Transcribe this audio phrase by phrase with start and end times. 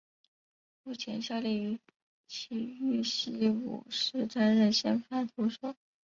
[0.81, 1.79] 目前效力于
[2.27, 5.75] 崎玉西武狮担任先发投手。